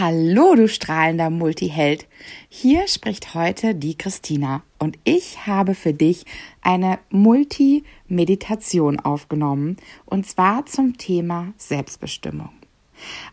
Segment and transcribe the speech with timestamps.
[0.00, 2.06] Hallo, du strahlender Multiheld.
[2.48, 6.24] Hier spricht heute die Christina und ich habe für dich
[6.62, 12.57] eine Multimeditation aufgenommen und zwar zum Thema Selbstbestimmung.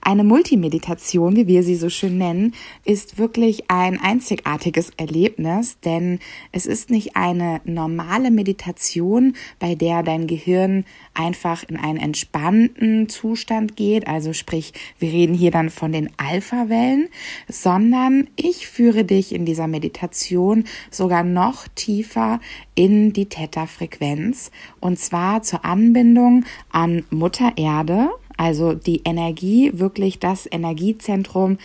[0.01, 2.53] Eine Multimeditation, wie wir sie so schön nennen,
[2.83, 6.19] ist wirklich ein einzigartiges Erlebnis, denn
[6.51, 13.75] es ist nicht eine normale Meditation, bei der dein Gehirn einfach in einen entspannten Zustand
[13.75, 17.09] geht, also sprich, wir reden hier dann von den Alpha-Wellen,
[17.47, 22.39] sondern ich führe dich in dieser Meditation sogar noch tiefer
[22.75, 30.47] in die Theta-Frequenz und zwar zur Anbindung an Mutter Erde also die Energie, wirklich das
[30.49, 31.57] Energiezentrum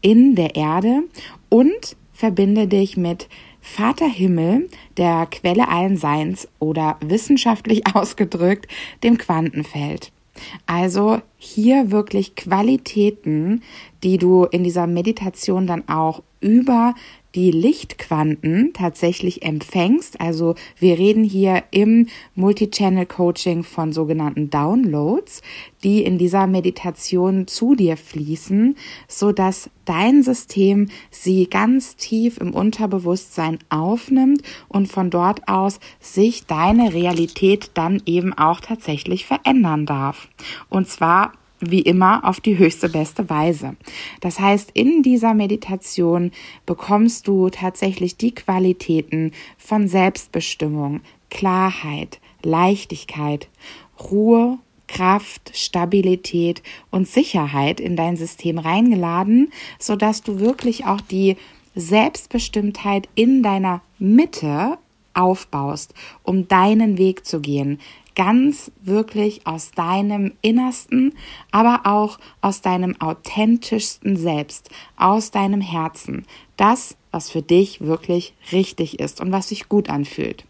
[0.00, 1.02] in der Erde
[1.48, 3.28] und verbinde dich mit
[3.60, 8.66] Vater Himmel, der Quelle allen Seins oder wissenschaftlich ausgedrückt
[9.02, 10.12] dem Quantenfeld.
[10.66, 13.62] Also hier wirklich Qualitäten,
[14.04, 16.94] die du in dieser Meditation dann auch über
[17.38, 20.20] die Lichtquanten tatsächlich empfängst.
[20.20, 25.42] Also wir reden hier im Multichannel Coaching von sogenannten Downloads,
[25.84, 28.74] die in dieser Meditation zu dir fließen,
[29.06, 36.46] so dass dein System sie ganz tief im Unterbewusstsein aufnimmt und von dort aus sich
[36.46, 40.28] deine Realität dann eben auch tatsächlich verändern darf.
[40.68, 43.76] Und zwar wie immer auf die höchste beste Weise.
[44.20, 46.32] Das heißt, in dieser Meditation
[46.66, 51.00] bekommst du tatsächlich die Qualitäten von Selbstbestimmung,
[51.30, 53.48] Klarheit, Leichtigkeit,
[54.10, 61.36] Ruhe, Kraft, Stabilität und Sicherheit in dein System reingeladen, so dass du wirklich auch die
[61.74, 64.78] Selbstbestimmtheit in deiner Mitte
[65.14, 67.80] aufbaust, um deinen Weg zu gehen,
[68.18, 71.14] ganz wirklich aus deinem Innersten,
[71.52, 76.26] aber auch aus deinem authentischsten Selbst, aus deinem Herzen.
[76.56, 80.44] Das, was für dich wirklich richtig ist und was sich gut anfühlt.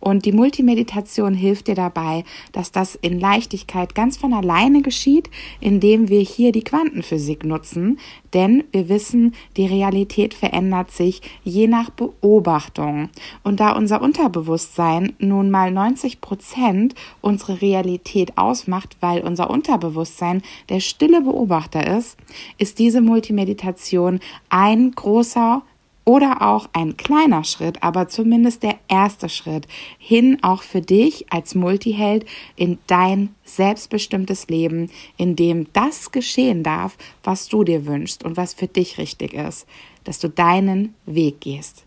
[0.00, 6.08] Und die Multimeditation hilft dir dabei, dass das in Leichtigkeit ganz von alleine geschieht, indem
[6.08, 7.98] wir hier die Quantenphysik nutzen.
[8.34, 13.08] Denn wir wissen, die Realität verändert sich je nach Beobachtung.
[13.42, 20.80] Und da unser Unterbewusstsein nun mal 90 Prozent unsere Realität ausmacht, weil unser Unterbewusstsein der
[20.80, 22.16] stille Beobachter ist,
[22.58, 25.62] ist diese Multimeditation ein großer
[26.06, 29.66] oder auch ein kleiner Schritt, aber zumindest der erste Schritt
[29.98, 32.24] hin auch für dich als Multiheld
[32.54, 38.54] in dein selbstbestimmtes Leben, in dem das geschehen darf, was du dir wünschst und was
[38.54, 39.66] für dich richtig ist,
[40.04, 41.84] dass du deinen Weg gehst.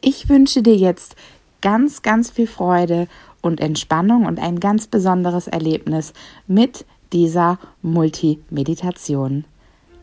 [0.00, 1.16] Ich wünsche dir jetzt
[1.60, 3.08] ganz, ganz viel Freude
[3.42, 6.12] und Entspannung und ein ganz besonderes Erlebnis
[6.46, 9.46] mit dieser Multimeditation.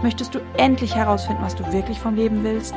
[0.00, 2.74] Möchtest du endlich herausfinden, was du wirklich vom Leben willst?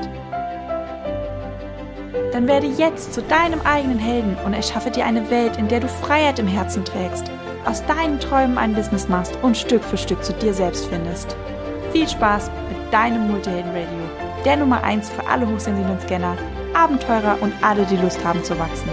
[2.32, 5.88] Dann werde jetzt zu deinem eigenen Helden und erschaffe dir eine Welt, in der du
[5.88, 7.30] Freiheit im Herzen trägst,
[7.66, 11.36] aus deinen Träumen ein Business machst und Stück für Stück zu dir selbst findest.
[11.92, 16.36] Viel Spaß mit deinem Multihelden Radio, der Nummer 1 für alle hochsensiblen Scanner,
[16.74, 18.90] Abenteurer und alle, die Lust haben zu wachsen.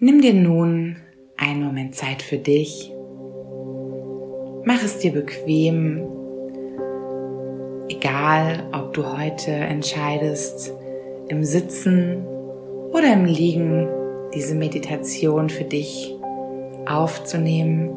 [0.00, 0.96] Nimm dir nun
[1.40, 2.92] einen Moment Zeit für dich.
[4.64, 6.06] Mach es dir bequem.
[7.88, 10.72] Egal, ob du heute entscheidest,
[11.28, 12.26] im Sitzen
[12.92, 13.88] oder im Liegen
[14.34, 16.14] diese Meditation für dich
[16.86, 17.90] aufzunehmen.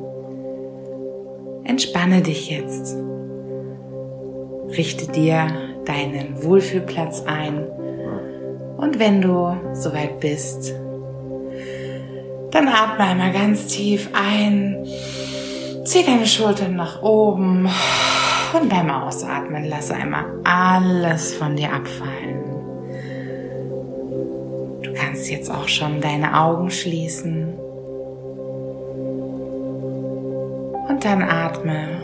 [1.65, 2.97] Entspanne dich jetzt.
[4.69, 5.47] Richte dir
[5.85, 7.67] deinen Wohlfühlplatz ein.
[8.77, 10.73] Und wenn du soweit bist,
[12.53, 14.85] dann atme einmal ganz tief ein.
[15.85, 17.67] Zieh deine Schultern nach oben.
[18.53, 22.43] Und beim Ausatmen lasse einmal alles von dir abfallen.
[24.83, 27.55] Du kannst jetzt auch schon deine Augen schließen.
[30.87, 32.03] Und dann atme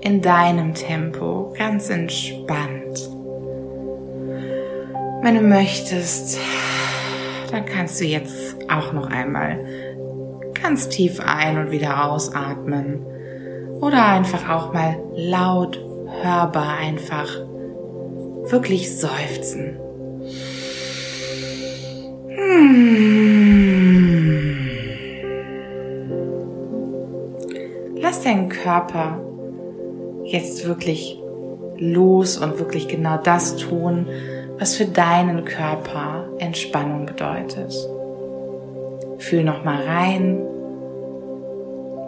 [0.00, 3.10] in deinem Tempo ganz entspannt.
[5.22, 6.38] Wenn du möchtest,
[7.54, 9.64] dann kannst du jetzt auch noch einmal
[10.60, 13.06] ganz tief ein und wieder ausatmen.
[13.80, 15.80] Oder einfach auch mal laut
[16.20, 17.28] hörbar einfach
[18.50, 19.76] wirklich seufzen.
[22.28, 22.98] Hm.
[28.00, 29.20] Lass deinen Körper
[30.24, 31.20] jetzt wirklich
[31.76, 34.08] los und wirklich genau das tun,
[34.58, 37.74] was für deinen Körper Entspannung bedeutet.
[39.18, 40.40] Fühl noch mal rein,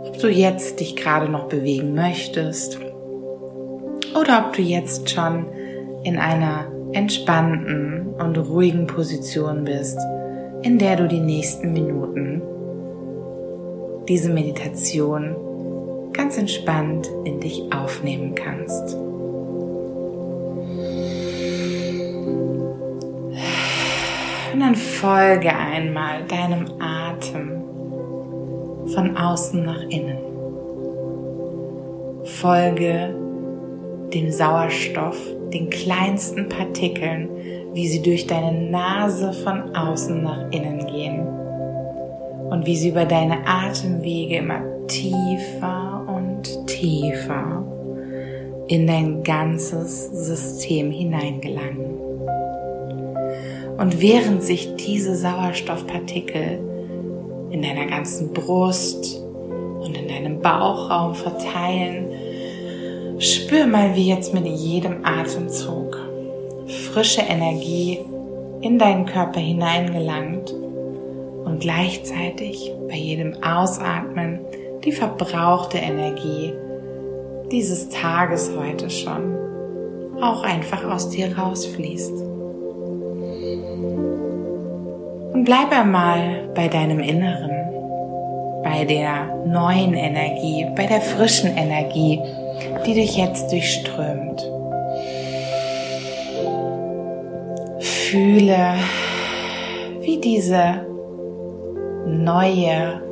[0.06, 2.78] ob du jetzt dich gerade noch bewegen möchtest
[4.18, 5.46] oder ob du jetzt schon
[6.04, 9.98] in einer entspannten und ruhigen Position bist,
[10.62, 12.42] in der du die nächsten Minuten
[14.08, 15.36] diese Meditation
[16.12, 18.96] ganz entspannt in dich aufnehmen kannst.
[24.56, 27.62] Und dann folge einmal deinem Atem
[28.86, 30.16] von außen nach innen.
[32.24, 33.14] Folge
[34.14, 35.18] dem Sauerstoff,
[35.52, 37.28] den kleinsten Partikeln,
[37.74, 41.26] wie sie durch deine Nase von außen nach innen gehen
[42.48, 47.62] und wie sie über deine Atemwege immer tiefer und tiefer
[48.68, 51.95] in dein ganzes System hineingelangen.
[53.78, 56.58] Und während sich diese Sauerstoffpartikel
[57.50, 59.22] in deiner ganzen Brust
[59.80, 62.06] und in deinem Bauchraum verteilen,
[63.18, 65.98] spür mal, wie jetzt mit jedem Atemzug
[66.66, 68.00] frische Energie
[68.60, 70.52] in deinen Körper hineingelangt
[71.44, 74.40] und gleichzeitig bei jedem Ausatmen
[74.84, 76.52] die verbrauchte Energie
[77.50, 79.36] dieses Tages heute schon
[80.20, 82.35] auch einfach aus dir rausfließt.
[85.36, 87.50] Und bleib einmal bei deinem Inneren,
[88.64, 92.22] bei der neuen Energie, bei der frischen Energie,
[92.86, 94.50] die dich jetzt durchströmt.
[97.80, 98.76] Fühle,
[100.00, 100.86] wie diese
[102.06, 103.02] neue,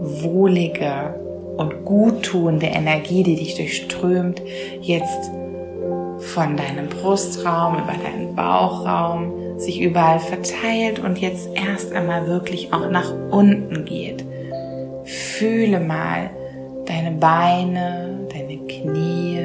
[0.00, 1.16] wohlige
[1.56, 4.40] und guttuende Energie, die dich durchströmt,
[4.80, 5.32] jetzt
[6.18, 12.90] von deinem Brustraum über deinen Bauchraum sich überall verteilt und jetzt erst einmal wirklich auch
[12.90, 14.24] nach unten geht.
[15.04, 16.30] Fühle mal
[16.86, 19.40] deine Beine, deine Knie,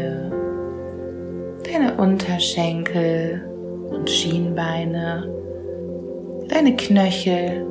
[1.72, 3.44] deine Unterschenkel
[3.90, 5.28] und Schienbeine,
[6.48, 7.66] deine Knöchel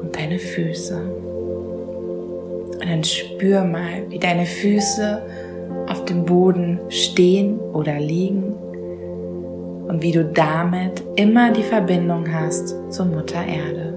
[0.00, 0.96] und deine Füße.
[2.72, 5.22] Und dann spür mal, wie deine Füße
[5.88, 8.54] auf dem Boden stehen oder liegen
[9.90, 13.92] und wie du damit immer die Verbindung hast zur Mutter Erde.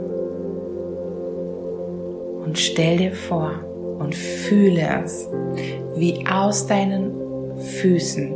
[2.44, 3.52] Und stell dir vor
[4.00, 5.30] und fühle es,
[5.96, 7.12] wie aus deinen
[7.60, 8.34] Füßen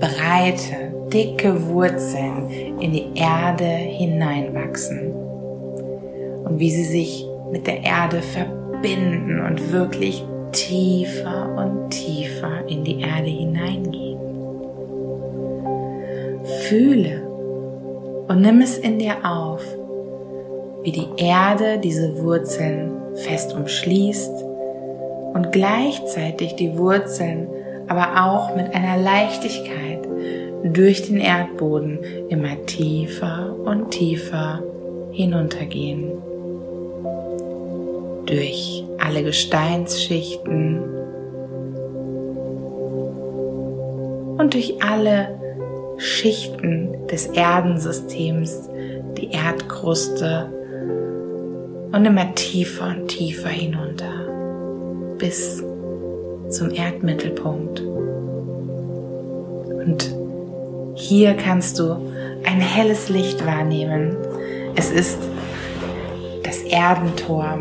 [0.00, 2.50] breite, dicke Wurzeln
[2.80, 5.12] in die Erde hineinwachsen
[6.44, 13.00] und wie sie sich mit der Erde verbinden und wirklich tiefer und tiefer in die
[13.00, 13.99] Erde hineingehen
[16.70, 17.20] fühle
[18.28, 19.60] und nimm es in dir auf,
[20.84, 24.44] wie die Erde diese Wurzeln fest umschließt
[25.34, 27.48] und gleichzeitig die Wurzeln
[27.88, 30.06] aber auch mit einer Leichtigkeit
[30.62, 34.62] durch den Erdboden immer tiefer und tiefer
[35.10, 36.12] hinuntergehen.
[38.26, 40.84] Durch alle Gesteinsschichten
[44.38, 45.39] und durch alle
[46.00, 48.70] Schichten des Erdensystems,
[49.18, 50.50] die Erdkruste
[51.92, 54.26] und immer tiefer und tiefer hinunter
[55.18, 55.62] bis
[56.48, 57.82] zum Erdmittelpunkt.
[59.84, 60.14] Und
[60.94, 61.96] hier kannst du
[62.44, 64.16] ein helles Licht wahrnehmen.
[64.76, 65.18] Es ist
[66.42, 67.58] das Erdentor,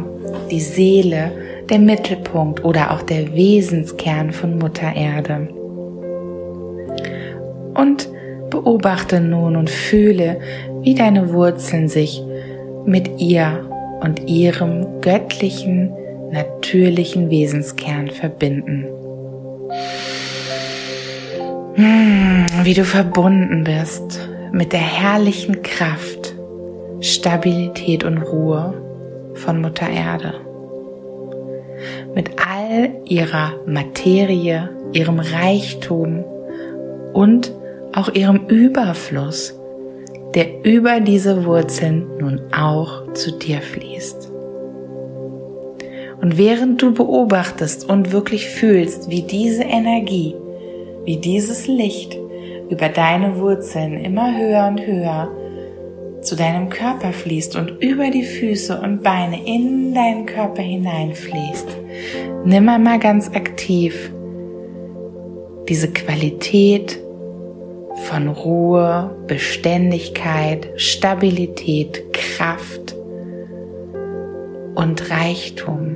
[0.49, 1.31] die Seele,
[1.69, 5.49] der Mittelpunkt oder auch der Wesenskern von Mutter Erde.
[7.75, 8.09] Und
[8.49, 10.39] Beobachte nun und fühle,
[10.81, 12.23] wie deine Wurzeln sich
[12.85, 13.65] mit ihr
[14.01, 15.91] und ihrem göttlichen,
[16.31, 18.85] natürlichen Wesenskern verbinden.
[21.75, 26.35] Hm, wie du verbunden bist mit der herrlichen Kraft,
[27.01, 28.73] Stabilität und Ruhe
[29.35, 30.33] von Mutter Erde.
[32.13, 36.25] Mit all ihrer Materie, ihrem Reichtum
[37.13, 37.53] und
[37.93, 39.59] auch ihrem Überfluss,
[40.35, 44.31] der über diese Wurzeln nun auch zu dir fließt.
[46.21, 50.35] Und während du beobachtest und wirklich fühlst, wie diese Energie,
[51.05, 52.17] wie dieses Licht
[52.69, 55.31] über deine Wurzeln immer höher und höher
[56.21, 61.67] zu deinem Körper fließt und über die Füße und Beine in deinen Körper hineinfließt,
[62.45, 64.11] nimm einmal ganz aktiv
[65.69, 66.99] diese Qualität
[68.09, 72.95] von Ruhe, Beständigkeit, Stabilität, Kraft
[74.73, 75.95] und Reichtum,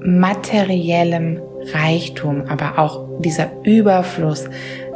[0.00, 1.40] materiellem
[1.72, 4.46] Reichtum, aber auch dieser Überfluss,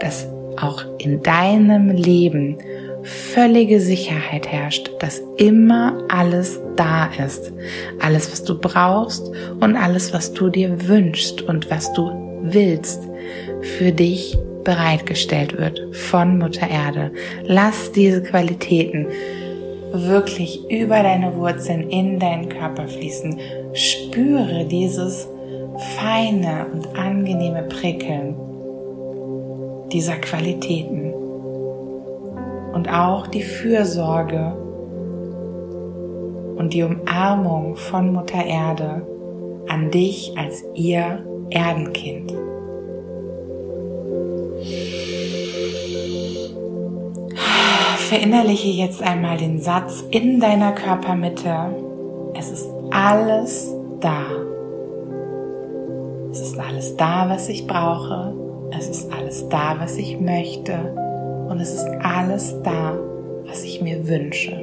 [0.00, 2.58] dass auch in deinem Leben
[3.04, 7.52] völlige Sicherheit herrscht, dass immer alles da ist.
[8.00, 9.30] Alles, was du brauchst
[9.60, 12.10] und alles, was du dir wünschst und was du
[12.42, 13.02] willst,
[13.60, 17.12] für dich bereitgestellt wird von Mutter Erde.
[17.44, 19.06] Lass diese Qualitäten
[19.92, 23.38] wirklich über deine Wurzeln in deinen Körper fließen.
[23.74, 25.28] Spüre dieses
[25.98, 28.34] feine und angenehme Prickeln
[29.92, 31.12] dieser Qualitäten
[32.72, 34.56] und auch die Fürsorge
[36.56, 39.06] und die Umarmung von Mutter Erde
[39.68, 42.32] an dich als ihr Erdenkind.
[48.12, 51.74] Verinnerliche jetzt einmal den Satz in deiner Körpermitte.
[52.34, 54.26] Es ist alles da.
[56.30, 58.34] Es ist alles da, was ich brauche.
[58.78, 60.74] Es ist alles da, was ich möchte.
[61.48, 62.98] Und es ist alles da,
[63.46, 64.60] was ich mir wünsche.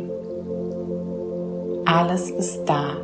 [1.85, 2.97] Alles ist da.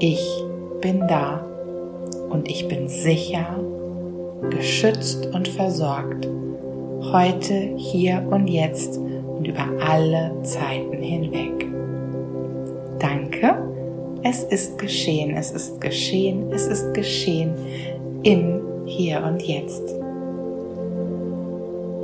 [0.00, 0.42] Ich
[0.80, 1.46] bin da.
[2.30, 3.46] Und ich bin sicher,
[4.50, 6.26] geschützt und versorgt.
[7.12, 8.98] Heute, hier und jetzt
[9.42, 11.66] und über alle Zeiten hinweg.
[13.00, 13.56] Danke.
[14.22, 17.52] Es ist geschehen, es ist geschehen, es ist geschehen
[18.22, 19.82] im Hier und Jetzt.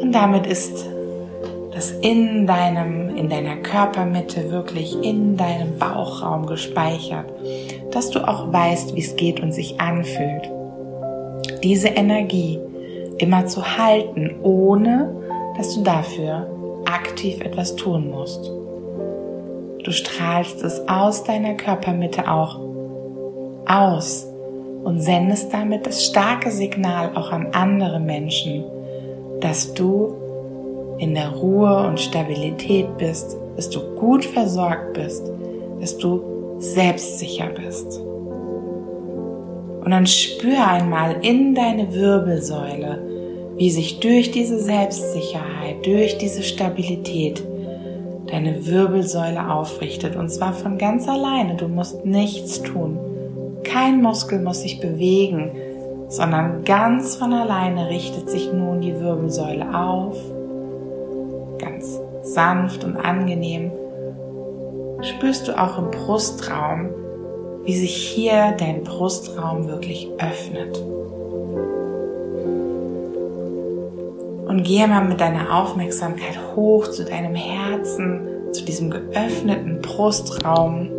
[0.01, 0.85] Und damit ist
[1.73, 7.27] das in deinem, in deiner Körpermitte wirklich in deinem Bauchraum gespeichert,
[7.93, 10.51] dass du auch weißt, wie es geht und sich anfühlt.
[11.63, 12.59] Diese Energie
[13.19, 15.15] immer zu halten, ohne
[15.57, 16.58] dass du dafür
[16.89, 18.51] aktiv etwas tun musst.
[19.85, 22.59] Du strahlst es aus deiner Körpermitte auch
[23.67, 24.27] aus
[24.85, 28.65] und sendest damit das starke Signal auch an andere Menschen,
[29.41, 30.15] dass du
[30.99, 35.31] in der Ruhe und Stabilität bist, dass du gut versorgt bist,
[35.81, 38.01] dass du selbstsicher bist.
[39.85, 43.01] Und dann spür einmal in deine Wirbelsäule,
[43.59, 47.43] wie sich durch diese Selbstsicherheit, durch diese Stabilität
[48.31, 50.17] deine Wirbelsäule aufrichtet.
[50.17, 51.57] Und zwar von ganz alleine.
[51.57, 52.99] Du musst nichts tun.
[53.65, 55.51] Kein Muskel muss sich bewegen
[56.09, 60.17] sondern ganz von alleine richtet sich nun die Wirbelsäule auf,
[61.59, 63.71] ganz sanft und angenehm.
[65.03, 66.89] Spürst du auch im Brustraum,
[67.65, 70.83] wie sich hier dein Brustraum wirklich öffnet.
[74.59, 80.91] Und gehe mal mit deiner Aufmerksamkeit hoch zu deinem Herzen, zu diesem geöffneten Brustraum.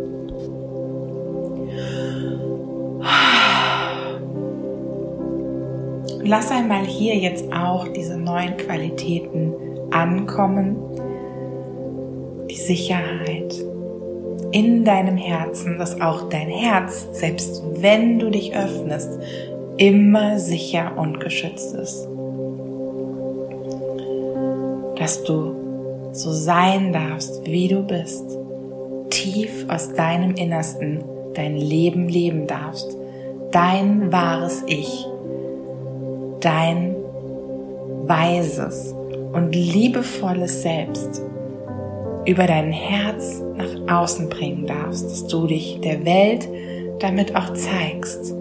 [6.22, 9.52] lass einmal hier jetzt auch diese neuen Qualitäten
[9.90, 10.76] ankommen.
[12.48, 13.54] Die Sicherheit
[14.52, 19.20] in deinem Herzen, dass auch dein Herz, selbst wenn du dich öffnest,
[19.76, 22.08] immer sicher und geschützt ist.
[25.00, 28.38] Dass du so sein darfst, wie du bist,
[29.10, 31.02] tief aus deinem Innersten
[31.34, 32.96] dein Leben leben darfst,
[33.50, 35.06] dein wahres Ich
[36.40, 36.96] dein
[38.06, 38.94] weises
[39.32, 41.22] und liebevolles Selbst
[42.26, 46.48] über dein Herz nach außen bringen darfst, dass du dich der Welt
[46.98, 48.34] damit auch zeigst.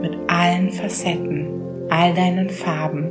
[0.00, 1.46] Mit allen Facetten,
[1.88, 3.10] all deinen Farben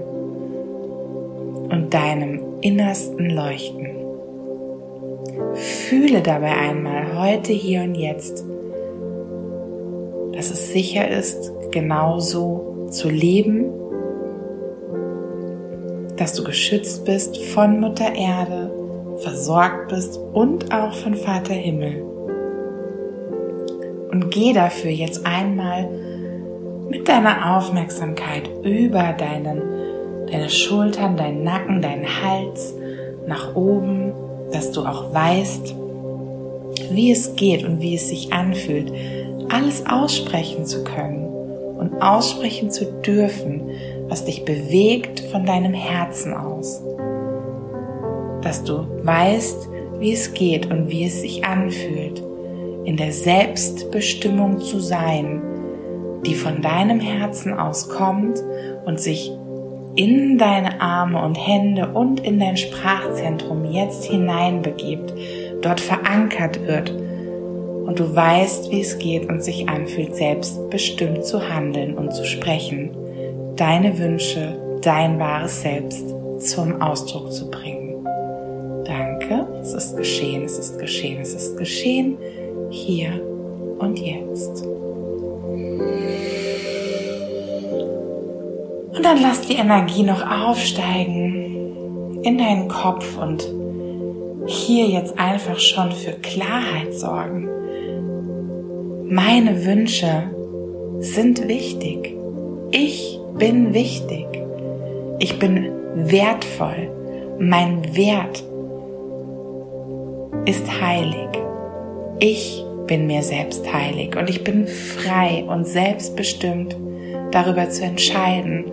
[1.70, 3.90] und deinem innersten Leuchten.
[5.54, 8.46] Fühle dabei einmal heute, hier und jetzt,
[10.34, 13.66] dass es sicher ist, genauso zu leben,
[16.18, 18.72] dass du geschützt bist von Mutter Erde,
[19.18, 22.04] versorgt bist und auch von Vater Himmel.
[24.12, 25.90] Und geh dafür jetzt einmal
[26.90, 29.62] mit deiner Aufmerksamkeit über deinen,
[30.34, 32.74] deine Schultern, deinen Nacken, deinen Hals
[33.28, 34.12] nach oben,
[34.52, 35.76] dass du auch weißt,
[36.92, 38.92] wie es geht und wie es sich anfühlt,
[39.50, 41.28] alles aussprechen zu können
[41.78, 43.70] und aussprechen zu dürfen,
[44.08, 46.82] was dich bewegt von deinem Herzen aus.
[48.42, 52.24] Dass du weißt, wie es geht und wie es sich anfühlt,
[52.86, 55.42] in der Selbstbestimmung zu sein,
[56.26, 58.44] die von deinem Herzen aus kommt
[58.86, 59.32] und sich
[59.96, 65.14] in deine Arme und Hände und in dein Sprachzentrum jetzt hineinbegibt,
[65.62, 71.96] dort verankert wird und du weißt, wie es geht und sich anfühlt, selbstbestimmt zu handeln
[71.96, 72.92] und zu sprechen,
[73.56, 78.06] deine Wünsche, dein wahres Selbst zum Ausdruck zu bringen.
[78.86, 82.18] Danke, es ist geschehen, es ist geschehen, es ist geschehen,
[82.70, 83.22] hier
[83.80, 84.66] und jetzt.
[88.96, 93.44] Und dann lass die Energie noch aufsteigen in deinen Kopf und
[94.46, 97.50] hier jetzt einfach schon für Klarheit sorgen.
[99.10, 100.30] Meine Wünsche
[101.00, 102.16] sind wichtig.
[102.72, 104.26] Ich bin wichtig.
[105.20, 106.90] Ich bin wertvoll.
[107.40, 108.44] Mein Wert
[110.46, 111.30] ist heilig.
[112.20, 116.76] Ich bin mir selbst heilig und ich bin frei und selbstbestimmt
[117.32, 118.66] darüber zu entscheiden.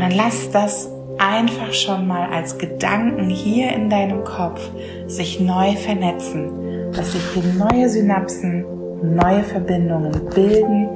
[0.00, 4.70] Und dann lass das einfach schon mal als Gedanken hier in deinem Kopf
[5.06, 8.64] sich neu vernetzen, dass sich hier neue Synapsen,
[9.02, 10.88] neue Verbindungen bilden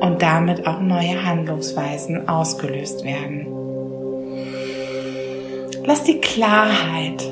[0.00, 3.46] und damit auch neue Handlungsweisen ausgelöst werden.
[5.86, 7.24] Lass die Klarheit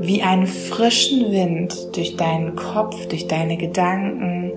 [0.00, 4.50] wie einen frischen Wind durch deinen Kopf, durch deine Gedanken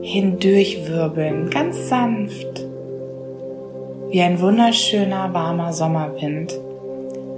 [0.00, 2.68] hindurchwirbeln, ganz sanft
[4.10, 6.58] wie ein wunderschöner warmer Sommerwind,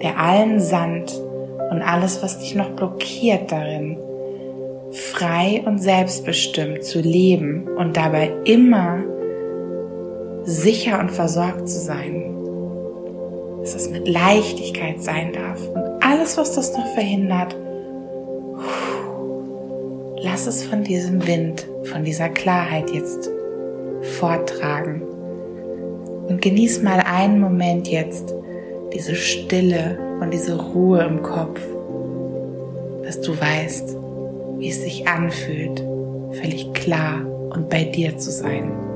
[0.03, 1.21] der allen Sand
[1.71, 3.99] und alles, was dich noch blockiert darin,
[4.93, 9.03] frei und selbstbestimmt zu leben und dabei immer
[10.45, 12.35] sicher und versorgt zu sein.
[13.61, 15.61] Dass es mit Leichtigkeit sein darf.
[15.69, 17.55] Und alles, was das noch verhindert,
[20.23, 23.31] lass es von diesem Wind, von dieser Klarheit jetzt
[24.19, 25.03] vortragen.
[26.31, 28.33] Und genieß mal einen Moment jetzt
[28.95, 31.61] diese Stille und diese Ruhe im Kopf,
[33.03, 33.97] dass du weißt,
[34.59, 35.85] wie es sich anfühlt,
[36.41, 38.90] völlig klar und bei dir zu sein.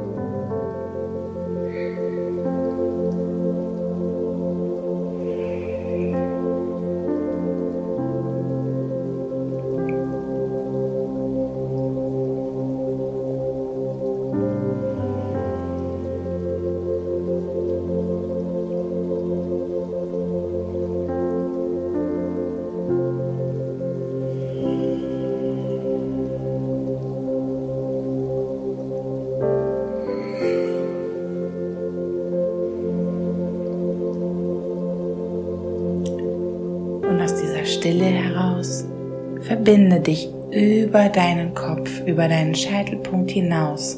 [39.55, 43.97] Verbinde dich über deinen Kopf, über deinen Scheitelpunkt hinaus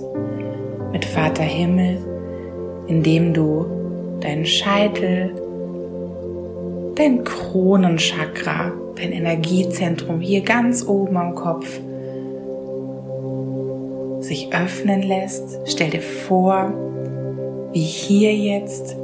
[0.93, 1.97] mit Vater Himmel,
[2.89, 3.65] indem du
[4.21, 5.31] deinen Scheitel,
[6.95, 11.81] dein Kronenchakra, dein Energiezentrum hier ganz oben am Kopf
[14.21, 15.59] sich öffnen lässt.
[15.65, 16.71] Stell dir vor,
[17.73, 18.95] wie hier jetzt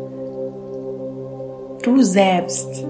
[1.83, 2.87] du selbst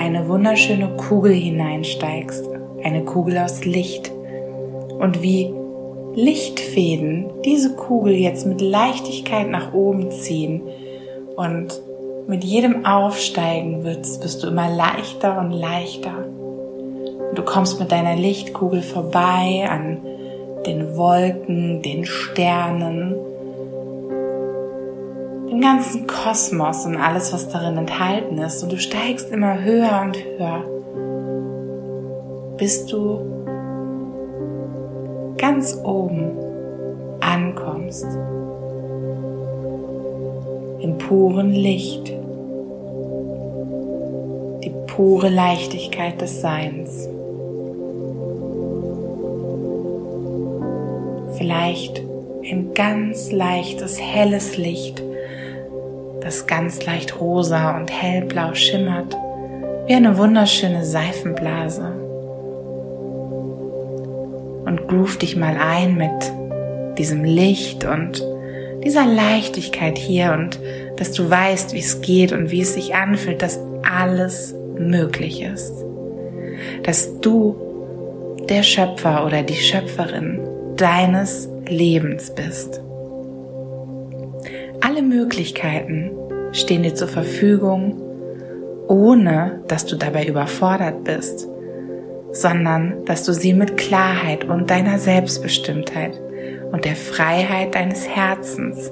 [0.00, 2.48] eine wunderschöne Kugel hineinsteigst,
[2.82, 4.10] eine Kugel aus Licht
[4.98, 5.52] und wie
[6.14, 10.62] Lichtfäden diese Kugel jetzt mit Leichtigkeit nach oben ziehen
[11.36, 11.80] und
[12.26, 16.24] mit jedem Aufsteigen wirst, bist du immer leichter und leichter.
[17.30, 19.98] Und du kommst mit deiner Lichtkugel vorbei an
[20.66, 23.16] den Wolken, den Sternen,
[25.52, 28.62] den ganzen Kosmos und alles, was darin enthalten ist.
[28.62, 30.64] Und du steigst immer höher und höher,
[32.56, 33.20] bis du
[35.36, 36.30] ganz oben
[37.20, 38.06] ankommst.
[40.80, 42.08] Im puren Licht.
[44.64, 47.08] Die pure Leichtigkeit des Seins.
[51.36, 52.02] Vielleicht
[52.50, 55.02] ein ganz leichtes, helles Licht
[56.32, 59.14] das ganz leicht rosa und hellblau schimmert,
[59.86, 61.92] wie eine wunderschöne Seifenblase.
[64.64, 66.32] Und groove dich mal ein mit
[66.96, 68.24] diesem Licht und
[68.82, 70.58] dieser Leichtigkeit hier und
[70.96, 75.74] dass du weißt, wie es geht und wie es sich anfühlt, dass alles möglich ist.
[76.82, 77.56] Dass du
[78.48, 80.40] der Schöpfer oder die Schöpferin
[80.78, 82.80] deines Lebens bist.
[84.80, 86.10] Alle Möglichkeiten
[86.52, 88.00] stehen dir zur Verfügung,
[88.88, 91.48] ohne dass du dabei überfordert bist,
[92.32, 96.20] sondern dass du sie mit Klarheit und deiner Selbstbestimmtheit
[96.72, 98.90] und der Freiheit deines Herzens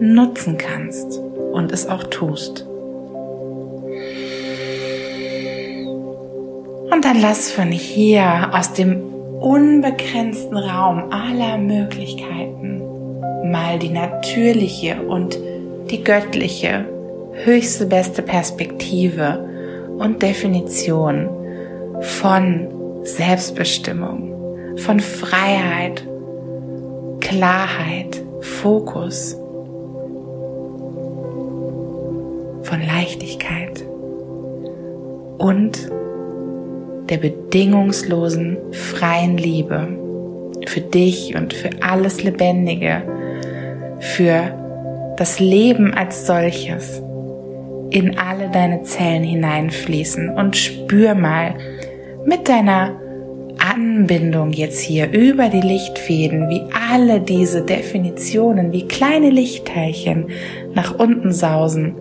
[0.00, 1.18] nutzen kannst
[1.52, 2.66] und es auch tust.
[6.90, 9.02] Und dann lass von hier aus dem
[9.40, 12.82] unbegrenzten Raum aller Möglichkeiten
[13.50, 15.38] mal die natürliche und
[15.92, 16.86] die göttliche,
[17.44, 19.46] höchste beste Perspektive
[19.98, 21.28] und Definition
[22.00, 22.66] von
[23.02, 26.02] Selbstbestimmung, von Freiheit,
[27.20, 29.36] Klarheit, Fokus,
[32.62, 33.84] von Leichtigkeit
[35.36, 35.90] und
[37.10, 39.88] der bedingungslosen freien Liebe
[40.66, 43.02] für dich und für alles Lebendige,
[44.00, 44.61] für
[45.16, 47.02] das Leben als solches
[47.90, 51.54] in alle deine Zellen hineinfließen und spür mal
[52.24, 52.98] mit deiner
[53.58, 60.28] Anbindung jetzt hier über die Lichtfäden, wie alle diese Definitionen, wie kleine Lichtteilchen
[60.74, 61.94] nach unten sausen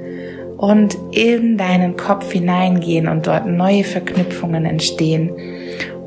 [0.58, 5.32] und in deinen Kopf hineingehen und dort neue Verknüpfungen entstehen.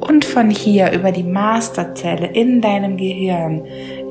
[0.01, 3.63] Und von hier über die Masterzelle in deinem Gehirn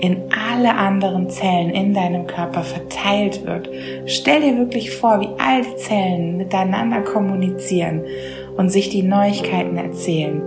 [0.03, 3.69] in alle anderen Zellen in deinem Körper verteilt wird.
[4.05, 8.01] Stell dir wirklich vor, wie all die Zellen miteinander kommunizieren
[8.57, 10.41] und sich die Neuigkeiten erzählen,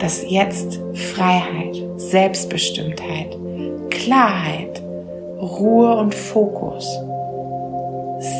[0.00, 3.38] dass jetzt Freiheit, Selbstbestimmtheit,
[3.90, 4.82] Klarheit,
[5.40, 6.98] Ruhe und Fokus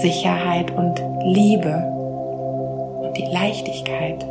[0.02, 1.72] Sicherheit und Liebe
[3.00, 4.24] und die Leichtigkeit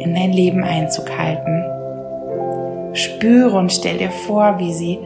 [0.00, 1.69] in dein Leben Einzug halten.
[2.92, 4.98] Spüre und stell dir vor, wie sie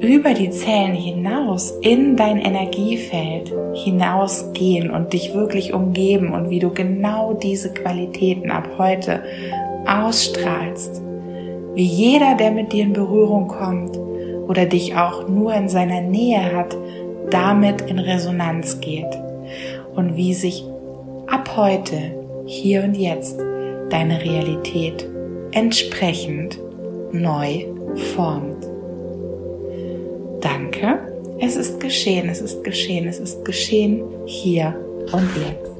[0.00, 6.70] über die Zellen hinaus in dein Energiefeld hinausgehen und dich wirklich umgeben und wie du
[6.70, 9.22] genau diese Qualitäten ab heute
[9.86, 11.02] ausstrahlst.
[11.74, 13.96] Wie jeder, der mit dir in Berührung kommt
[14.48, 16.76] oder dich auch nur in seiner Nähe hat,
[17.30, 19.18] damit in Resonanz geht
[19.94, 20.64] und wie sich
[21.26, 21.96] ab heute,
[22.44, 23.38] hier und jetzt,
[23.90, 25.08] deine Realität
[25.52, 26.58] entsprechend
[27.20, 27.66] neu
[28.14, 28.66] formt.
[30.40, 30.98] Danke,
[31.38, 34.74] es ist geschehen, es ist geschehen, es ist geschehen hier
[35.12, 35.76] und jetzt.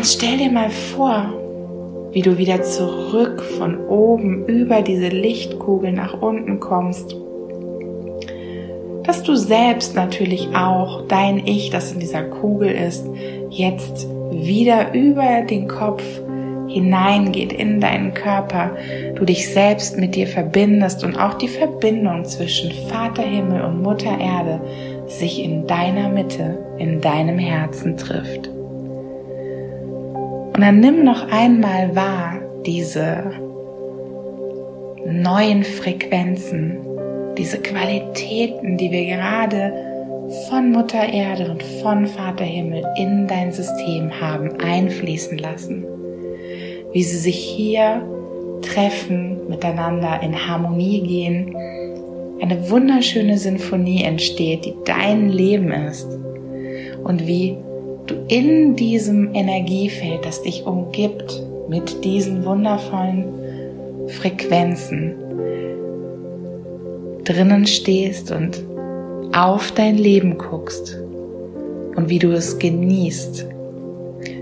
[0.00, 1.30] Dann stell dir mal vor,
[2.12, 7.16] wie du wieder zurück von oben über diese Lichtkugel nach unten kommst.
[9.02, 13.04] Dass du selbst natürlich auch dein Ich, das in dieser Kugel ist,
[13.50, 16.02] jetzt wieder über den Kopf
[16.68, 18.76] hineingeht in deinen Körper,
[19.16, 24.18] du dich selbst mit dir verbindest und auch die Verbindung zwischen Vater Himmel und Mutter
[24.18, 24.60] Erde
[25.08, 28.48] sich in deiner Mitte, in deinem Herzen trifft.
[30.54, 33.32] Und dann nimm noch einmal wahr diese
[35.06, 36.76] neuen Frequenzen,
[37.36, 39.89] diese Qualitäten, die wir gerade
[40.48, 45.84] von Mutter Erde und von Vater Himmel in dein System haben einfließen lassen.
[46.92, 48.02] Wie sie sich hier
[48.62, 51.56] treffen, miteinander in Harmonie gehen,
[52.40, 56.06] eine wunderschöne Sinfonie entsteht, die dein Leben ist.
[57.02, 57.56] Und wie
[58.06, 63.24] du in diesem Energiefeld, das dich umgibt, mit diesen wundervollen
[64.08, 65.14] Frequenzen
[67.24, 68.62] drinnen stehst und
[69.32, 70.98] auf dein Leben guckst
[71.96, 73.46] und wie du es genießt,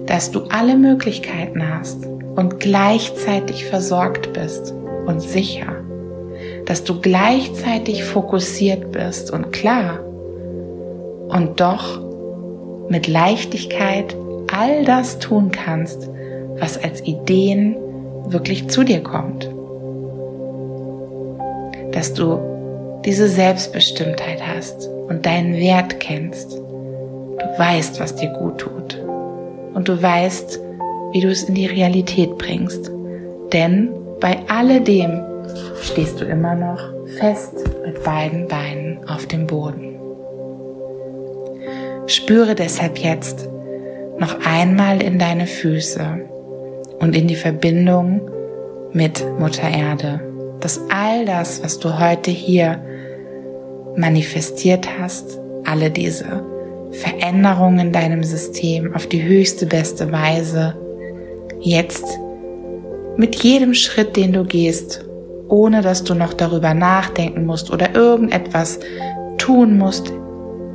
[0.07, 4.73] dass du alle Möglichkeiten hast und gleichzeitig versorgt bist
[5.07, 5.75] und sicher,
[6.65, 10.01] dass du gleichzeitig fokussiert bist und klar
[11.29, 12.01] und doch
[12.89, 14.17] mit Leichtigkeit
[14.53, 16.09] all das tun kannst,
[16.59, 17.77] was als Ideen
[18.29, 19.51] wirklich zu dir kommt.
[21.93, 22.58] Dass du
[23.05, 26.53] diese Selbstbestimmtheit hast und deinen Wert kennst.
[26.53, 28.99] Du weißt, was dir gut tut.
[29.75, 30.61] Und du weißt,
[31.13, 32.91] wie du es in die Realität bringst.
[33.53, 35.23] Denn bei alledem
[35.83, 36.81] stehst du immer noch
[37.19, 39.95] fest mit beiden Beinen auf dem Boden.
[42.07, 43.49] Spüre deshalb jetzt
[44.19, 46.21] noch einmal in deine Füße
[46.99, 48.31] und in die Verbindung
[48.93, 50.21] mit Mutter Erde,
[50.61, 52.81] dass all das, was du heute hier
[53.99, 56.45] manifestiert hast, alle diese
[56.93, 60.75] Veränderungen in deinem System auf die höchste, beste Weise
[61.61, 62.05] jetzt
[63.17, 65.05] mit jedem Schritt, den du gehst,
[65.49, 68.79] ohne dass du noch darüber nachdenken musst oder irgendetwas
[69.39, 70.13] tun musst,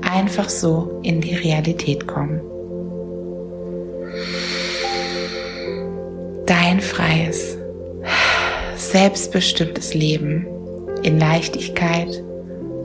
[0.02, 2.42] einfach so in die Realität kommen.
[6.46, 7.58] Dein freies,
[8.76, 10.46] selbstbestimmtes Leben
[11.04, 12.22] in Leichtigkeit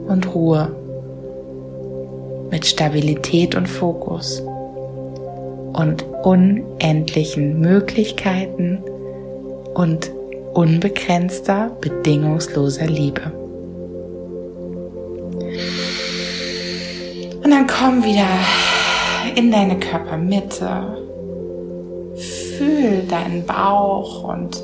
[0.09, 0.71] und Ruhe,
[2.51, 4.41] mit Stabilität und Fokus
[5.73, 8.79] und unendlichen Möglichkeiten
[9.75, 10.11] und
[10.53, 13.31] unbegrenzter, bedingungsloser Liebe.
[17.43, 18.25] Und dann komm wieder
[19.35, 20.97] in deine Körpermitte.
[22.57, 24.61] Fühl deinen Bauch und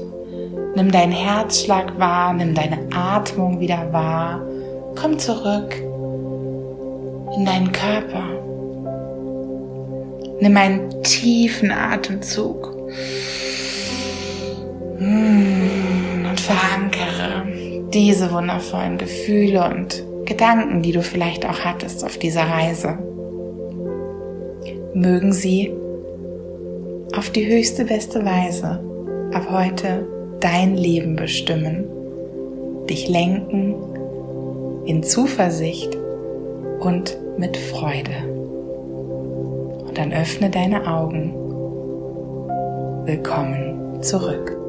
[0.76, 4.42] nimm deinen Herzschlag wahr, nimm deine Atmung wieder wahr.
[4.96, 5.76] Komm zurück
[7.38, 8.24] in deinen Körper.
[10.40, 12.74] Nimm einen tiefen Atemzug.
[15.00, 17.46] Mm, und verankere
[17.94, 22.98] diese wundervollen Gefühle und Gedanken, die du vielleicht auch hattest auf dieser Reise.
[24.94, 25.72] Mögen sie
[27.16, 28.84] auf die höchste beste Weise
[29.34, 30.08] ab heute
[30.40, 31.86] dein Leben bestimmen,
[32.90, 33.95] dich lenken
[34.86, 35.96] in Zuversicht
[36.80, 38.30] und mit Freude.
[39.88, 41.34] Und dann öffne deine Augen.
[43.06, 44.65] Willkommen zurück.